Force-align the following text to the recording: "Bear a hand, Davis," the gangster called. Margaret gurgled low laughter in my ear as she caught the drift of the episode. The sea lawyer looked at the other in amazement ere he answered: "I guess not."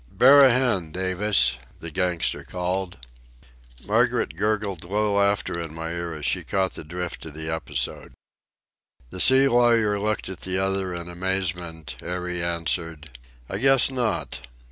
"Bear 0.11 0.43
a 0.45 0.49
hand, 0.49 0.95
Davis," 0.95 1.57
the 1.79 1.91
gangster 1.91 2.43
called. 2.43 2.97
Margaret 3.85 4.35
gurgled 4.35 4.83
low 4.83 5.13
laughter 5.13 5.61
in 5.61 5.75
my 5.75 5.91
ear 5.91 6.15
as 6.15 6.25
she 6.25 6.43
caught 6.43 6.73
the 6.73 6.83
drift 6.83 7.23
of 7.25 7.35
the 7.35 7.51
episode. 7.51 8.13
The 9.11 9.19
sea 9.19 9.47
lawyer 9.47 9.99
looked 9.99 10.27
at 10.27 10.41
the 10.41 10.57
other 10.57 10.91
in 10.95 11.07
amazement 11.07 11.97
ere 12.01 12.27
he 12.29 12.41
answered: 12.41 13.11
"I 13.47 13.59
guess 13.59 13.91
not." 13.91 14.39